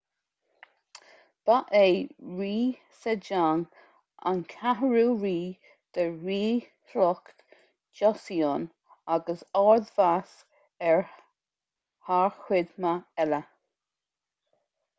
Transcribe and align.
ba 1.47 1.55
é 1.79 1.81
rí 2.37 2.53
sejong 3.01 3.59
an 4.31 4.39
cheathrú 4.53 5.03
rí 5.25 5.33
de 5.97 6.05
ríshliocht 6.29 7.45
joseon 7.99 8.65
agus 9.17 9.43
ard-mheas 9.61 10.31
air 10.89 11.03
thar 12.09 12.33
cuid 12.49 12.73
mhaith 12.87 13.05
eile 13.25 13.41